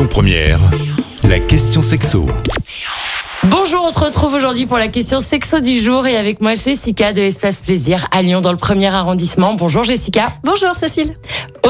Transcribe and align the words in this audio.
Lyon 0.00 0.08
Première, 0.08 0.60
la 1.24 1.38
question 1.40 1.82
sexo. 1.82 2.26
Bonjour, 3.72 3.86
on 3.86 3.90
se 3.90 4.00
retrouve 4.00 4.34
aujourd'hui 4.34 4.66
pour 4.66 4.78
la 4.78 4.88
question 4.88 5.20
sexo 5.20 5.60
du 5.60 5.80
jour 5.80 6.04
et 6.08 6.16
avec 6.16 6.40
moi 6.40 6.54
Jessica 6.54 7.12
de 7.12 7.22
Espace 7.22 7.60
Plaisir 7.60 8.08
à 8.10 8.20
Lyon 8.20 8.40
dans 8.40 8.50
le 8.50 8.58
premier 8.58 8.88
arrondissement. 8.88 9.54
Bonjour 9.54 9.84
Jessica. 9.84 10.32
Bonjour 10.42 10.74
Cécile. 10.74 11.14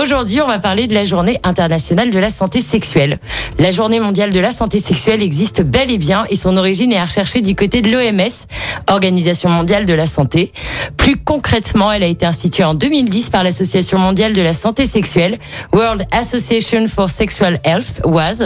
Aujourd'hui, 0.01 0.41
on 0.41 0.47
va 0.47 0.59
parler 0.59 0.87
de 0.87 0.95
la 0.95 1.05
journée 1.05 1.39
internationale 1.43 2.11
de 2.11 2.19
la 2.19 2.31
santé 2.31 2.63
sexuelle. 2.63 3.19
La 3.59 3.71
journée 3.71 4.01
mondiale 4.01 4.33
de 4.33 4.41
la 4.41 4.51
santé 4.51 4.81
sexuelle 4.81 5.23
existe 5.23 5.61
bel 5.61 5.91
et 5.91 5.99
bien 5.99 6.25
et 6.31 6.37
son 6.37 6.57
origine 6.57 6.91
est 6.91 6.97
à 6.97 7.05
rechercher 7.05 7.43
du 7.43 7.55
côté 7.55 7.83
de 7.83 7.91
l'OMS, 7.91 8.47
Organisation 8.89 9.51
mondiale 9.51 9.85
de 9.85 9.93
la 9.93 10.07
santé. 10.07 10.53
Plus 10.97 11.19
concrètement, 11.19 11.93
elle 11.93 12.03
a 12.03 12.07
été 12.07 12.25
instituée 12.25 12.65
en 12.65 12.73
2010 12.73 13.29
par 13.29 13.45
l'Association 13.45 13.99
mondiale 13.99 14.33
de 14.33 14.41
la 14.41 14.55
santé 14.55 14.87
sexuelle, 14.87 15.39
World 15.75 16.07
Association 16.13 16.87
for 16.87 17.11
Sexual 17.11 17.61
Health, 17.65 18.01
WAS. 18.05 18.45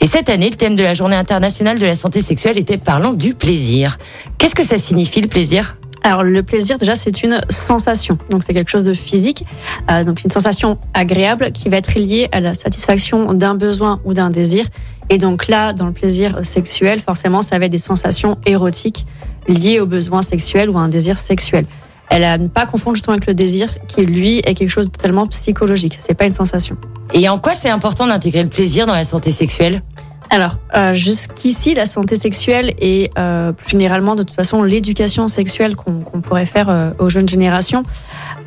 Et 0.00 0.06
cette 0.08 0.28
année, 0.28 0.50
le 0.50 0.56
thème 0.56 0.74
de 0.74 0.82
la 0.82 0.94
journée 0.94 1.14
internationale 1.14 1.78
de 1.78 1.86
la 1.86 1.94
santé 1.94 2.20
sexuelle 2.20 2.58
était 2.58 2.78
parlons 2.96 3.12
du 3.12 3.34
plaisir. 3.34 3.98
Qu'est-ce 4.38 4.54
que 4.54 4.62
ça 4.62 4.78
signifie 4.78 5.20
le 5.20 5.28
plaisir? 5.28 5.76
Alors 6.02 6.22
le 6.22 6.42
plaisir 6.42 6.78
déjà 6.78 6.94
c'est 6.94 7.22
une 7.22 7.42
sensation, 7.50 8.16
donc 8.30 8.42
c'est 8.42 8.54
quelque 8.54 8.70
chose 8.70 8.84
de 8.84 8.94
physique, 8.94 9.44
euh, 9.90 10.02
donc 10.02 10.24
une 10.24 10.30
sensation 10.30 10.78
agréable 10.94 11.52
qui 11.52 11.68
va 11.68 11.76
être 11.76 11.98
liée 11.98 12.30
à 12.32 12.40
la 12.40 12.54
satisfaction 12.54 13.34
d'un 13.34 13.54
besoin 13.54 14.00
ou 14.06 14.14
d'un 14.14 14.30
désir. 14.30 14.64
Et 15.10 15.18
donc 15.18 15.46
là, 15.48 15.74
dans 15.74 15.84
le 15.84 15.92
plaisir 15.92 16.42
sexuel, 16.42 17.00
forcément, 17.00 17.42
ça 17.42 17.58
va 17.58 17.66
être 17.66 17.70
des 17.70 17.76
sensations 17.76 18.38
érotiques 18.46 19.04
liées 19.46 19.78
au 19.78 19.84
besoin 19.84 20.22
sexuel 20.22 20.70
ou 20.70 20.78
à 20.78 20.80
un 20.80 20.88
désir 20.88 21.18
sexuel. 21.18 21.66
Elle 22.08 22.24
a 22.24 22.38
ne 22.38 22.48
pas 22.48 22.64
confondre 22.64 22.96
justement 22.96 23.16
avec 23.16 23.26
le 23.26 23.34
désir 23.34 23.74
qui 23.88 24.06
lui 24.06 24.38
est 24.38 24.54
quelque 24.54 24.70
chose 24.70 24.86
de 24.86 24.90
totalement 24.90 25.26
psychologique. 25.26 25.98
C'est 26.00 26.14
pas 26.14 26.24
une 26.24 26.32
sensation. 26.32 26.78
Et 27.12 27.28
en 27.28 27.38
quoi 27.38 27.52
c'est 27.52 27.68
important 27.68 28.06
d'intégrer 28.06 28.42
le 28.42 28.48
plaisir 28.48 28.86
dans 28.86 28.94
la 28.94 29.04
santé 29.04 29.30
sexuelle? 29.32 29.82
Alors, 30.30 30.58
euh, 30.76 30.94
jusqu'ici, 30.94 31.74
la 31.74 31.86
santé 31.86 32.16
sexuelle 32.16 32.74
et 32.80 33.10
euh, 33.18 33.52
plus 33.52 33.70
généralement, 33.70 34.14
de 34.16 34.22
toute 34.22 34.34
façon, 34.34 34.62
l'éducation 34.62 35.28
sexuelle 35.28 35.76
qu'on 35.76 36.20
pourrait 36.20 36.46
faire 36.46 36.68
euh, 36.68 36.90
aux 36.98 37.08
jeunes 37.08 37.28
générations 37.28 37.84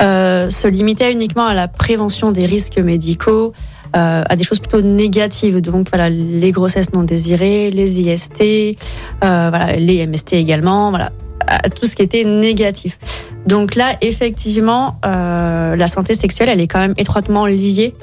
euh, 0.02 0.50
se 0.50 0.67
limitait 0.67 1.11
uniquement 1.11 1.45
à 1.45 1.53
la 1.53 1.67
prévention 1.67 2.31
des 2.31 2.45
risques 2.45 2.80
médicaux, 2.80 3.53
à 3.91 4.35
des 4.35 4.44
choses 4.44 4.59
plutôt 4.59 4.81
négatives. 4.81 5.61
Donc, 5.61 5.89
voilà, 5.89 6.11
les 6.11 6.52
grossesses 6.52 6.94
non 6.94 7.02
désirées, 7.02 7.72
les 7.72 8.02
IST, 8.02 8.77
voilà, 9.19 9.77
les 9.77 10.05
MST 10.05 10.33
également, 10.33 10.91
voilà, 10.91 11.11
à 11.47 11.69
tout 11.69 11.88
ce 11.88 11.95
qui 11.95 12.03
était 12.03 12.23
négatif. 12.23 13.00
Donc 13.47 13.73
là, 13.73 13.95
effectivement, 14.02 15.00
la 15.03 15.88
santé 15.88 16.13
sexuelle, 16.13 16.50
elle 16.50 16.61
est 16.61 16.67
quand 16.67 16.80
même 16.80 16.94
étroitement 16.97 17.47
liée 17.47 17.95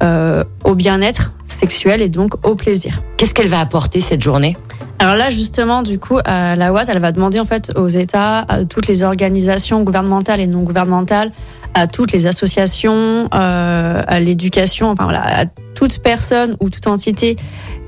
au 0.00 0.74
bien-être 0.74 1.33
sexuelle 1.46 2.02
et 2.02 2.08
donc 2.08 2.46
au 2.46 2.54
plaisir. 2.54 3.02
Qu'est-ce 3.16 3.34
qu'elle 3.34 3.48
va 3.48 3.60
apporter 3.60 4.00
cette 4.00 4.22
journée? 4.22 4.56
Alors 4.98 5.16
là, 5.16 5.30
justement, 5.30 5.82
du 5.82 5.98
coup, 5.98 6.18
euh, 6.18 6.54
la 6.54 6.72
OAS, 6.72 6.84
elle 6.88 7.00
va 7.00 7.12
demander 7.12 7.40
en 7.40 7.44
fait 7.44 7.72
aux 7.76 7.88
États, 7.88 8.40
à 8.40 8.64
toutes 8.64 8.86
les 8.86 9.02
organisations 9.02 9.82
gouvernementales 9.82 10.40
et 10.40 10.46
non 10.46 10.62
gouvernementales, 10.62 11.32
à 11.74 11.86
toutes 11.86 12.12
les 12.12 12.26
associations, 12.26 13.28
euh, 13.34 14.02
à 14.06 14.20
l'éducation, 14.20 14.90
enfin 14.90 15.04
voilà, 15.04 15.40
à 15.40 15.46
toute 15.74 15.98
personne 15.98 16.56
ou 16.60 16.70
toute 16.70 16.86
entité 16.86 17.36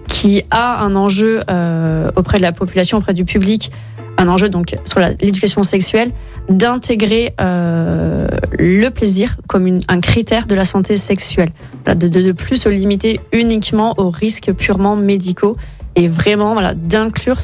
qui 0.08 0.42
a 0.50 0.82
un 0.82 0.94
enjeu 0.96 1.42
euh, 1.50 2.10
auprès 2.16 2.38
de 2.38 2.42
la 2.42 2.52
population, 2.52 2.98
auprès 2.98 3.14
du 3.14 3.24
public, 3.24 3.70
un 4.18 4.28
enjeu 4.28 4.48
donc 4.48 4.76
sur 4.84 5.00
l'éducation 5.00 5.62
sexuelle, 5.62 6.10
d'intégrer 6.48 7.34
euh, 7.40 8.28
le 8.58 8.88
plaisir 8.88 9.36
comme 9.48 9.80
un 9.88 10.00
critère 10.00 10.46
de 10.46 10.54
la 10.54 10.64
santé 10.64 10.96
sexuelle, 10.96 11.50
de, 11.86 11.94
de, 11.94 12.22
de, 12.22 12.32
plus 12.32 12.56
se 12.56 12.68
limiter 12.68 13.20
uniquement 13.32 13.94
aux 13.98 14.10
risques 14.10 14.52
purement 14.52 14.96
médicaux 14.96 15.56
et 15.96 16.08
vraiment 16.08 16.52
voilà, 16.52 16.74
d'inclure 16.74 17.38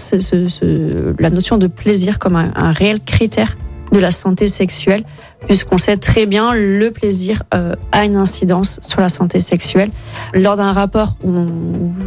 la 1.18 1.30
notion 1.30 1.58
de 1.58 1.66
plaisir 1.66 2.18
comme 2.18 2.36
un 2.36 2.72
réel 2.72 3.00
critère 3.00 3.56
de 3.92 3.98
la 3.98 4.10
santé 4.10 4.46
sexuelle, 4.46 5.04
puisqu'on 5.46 5.78
sait 5.78 5.96
très 5.96 6.26
bien 6.26 6.52
le 6.54 6.90
plaisir 6.90 7.42
euh, 7.54 7.74
a 7.92 8.04
une 8.04 8.16
incidence 8.16 8.80
sur 8.82 9.00
la 9.00 9.08
santé 9.08 9.38
sexuelle. 9.38 9.90
Lors 10.32 10.56
d'un 10.56 10.72
rapport 10.72 11.14
ou 11.22 11.30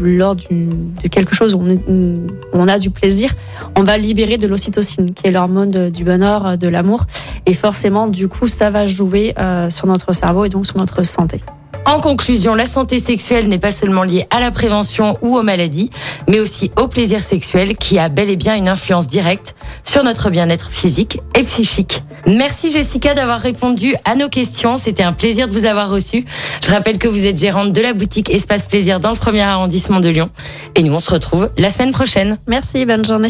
lors 0.02 0.36
de 0.36 1.08
quelque 1.10 1.36
chose 1.36 1.54
où 1.54 1.60
on, 1.60 1.70
est, 1.70 1.80
où 1.88 2.28
on, 2.54 2.68
a 2.68 2.80
du 2.80 2.90
plaisir, 2.90 3.32
on 3.76 3.84
va 3.84 3.98
libérer 3.98 4.38
de 4.38 4.48
l'ocytocine, 4.48 5.14
qui 5.14 5.28
est 5.28 5.32
l'hormone 5.32 5.90
du 5.90 6.04
bonheur, 6.04 6.58
de 6.58 6.68
l'amour, 6.68 7.06
et 7.46 7.54
forcément, 7.54 8.08
du 8.08 8.28
coup, 8.28 8.48
ça 8.48 8.70
va 8.70 8.88
jouer 8.88 9.34
euh, 9.40 9.70
sur 9.70 9.88
notre 9.88 10.14
cerveau 10.14 10.46
et 10.46 10.50
donc 10.50 10.66
sur 10.66 10.78
notre 10.78 11.04
santé. 11.04 11.42
En 11.86 12.00
conclusion, 12.00 12.56
la 12.56 12.66
santé 12.66 12.98
sexuelle 12.98 13.48
n'est 13.48 13.60
pas 13.60 13.72
seulement 13.72 14.04
liée 14.04 14.26
à 14.32 14.40
la 14.40 14.50
prévention 14.50 15.18
ou 15.22 15.38
aux 15.38 15.44
maladies, 15.44 15.92
mais 16.28 16.40
aussi 16.40 16.72
au 16.78 16.88
plaisir 16.88 17.22
sexuel 17.22 17.78
qui 17.78 18.00
a 18.00 18.10
bel 18.10 18.30
et 18.30 18.36
bien 18.36 18.56
une 18.56 18.68
influence 18.68 19.08
directe 19.08 19.56
sur 19.84 20.04
notre 20.04 20.32
bien-être 20.32 20.72
physique 20.72 21.20
et 21.38 21.44
psychique. 21.44 22.04
Merci 22.26 22.72
Jessica 22.72 23.14
d'avoir 23.14 23.40
répondu 23.40 23.96
à 24.04 24.16
nos 24.16 24.30
questions. 24.30 24.78
C'était 24.78 25.04
un 25.04 25.14
plaisir 25.14 25.48
de 25.48 25.54
vous 25.54 25.66
avoir 25.66 25.90
reçu. 25.90 26.26
Je 26.66 26.72
rappelle 26.72 26.98
que 26.98 27.08
vous 27.08 27.28
êtes 27.28 27.38
gérante 27.38 27.72
de 27.72 27.82
la 27.82 27.94
boutique 27.94 28.32
Espace 28.32 28.66
Plaisir 28.66 29.00
dans 29.00 29.12
le 29.12 29.18
premier 29.18 29.42
arrondissement 29.42 30.00
de 30.00 30.10
Lyon. 30.10 30.30
Et 30.74 30.82
nous, 30.82 30.94
on 30.94 31.00
se 31.00 31.12
retrouve 31.12 31.52
la 31.58 31.70
semaine 31.70 31.92
prochaine. 31.92 32.40
Merci, 32.48 32.86
bonne 32.86 33.06
journée. 33.06 33.30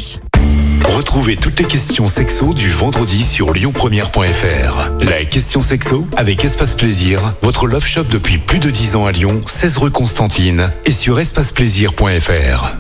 Retrouvez 0.90 1.36
toutes 1.36 1.60
les 1.60 1.66
questions 1.66 2.08
sexo 2.08 2.54
du 2.54 2.70
vendredi 2.70 3.24
sur 3.24 3.54
lyonpremière.fr. 3.54 4.92
La 5.02 5.26
question 5.26 5.62
sexo 5.62 6.08
avec 6.16 6.46
Espace 6.46 6.76
Plaisir, 6.76 7.34
votre 7.42 7.66
love 7.68 7.86
shop 7.86 8.04
depuis 8.04 8.38
plus 8.38 8.60
de 8.60 8.70
10 8.70 8.96
ans 8.96 9.06
à 9.06 9.12
Lyon, 9.12 9.42
16 9.46 9.78
rue 9.78 9.92
Constantine 9.92 10.72
et 10.86 10.92
sur 10.92 11.20
espaceplaisir.fr. 11.20 12.76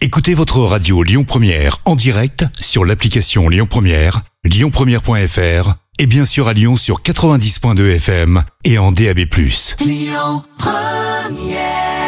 Écoutez 0.00 0.34
votre 0.34 0.58
radio 0.60 1.02
Lyon 1.02 1.24
Première 1.24 1.78
en 1.84 1.94
direct 1.94 2.44
sur 2.60 2.84
l'application 2.84 3.48
Lyon 3.48 3.66
Première, 3.70 4.22
lyonpremière.fr 4.44 5.74
et 5.98 6.06
bien 6.06 6.24
sûr 6.24 6.48
à 6.48 6.52
Lyon 6.52 6.76
sur 6.76 7.02
90.2 7.02 7.96
FM 7.96 8.42
et 8.64 8.78
en 8.78 8.90
DAB+. 8.90 9.20
Lyon 9.80 10.42
Première 10.58 12.01